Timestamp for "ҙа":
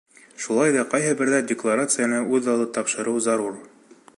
0.75-0.85